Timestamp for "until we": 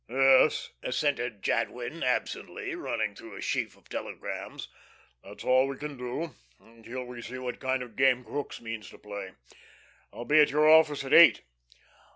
6.59-7.21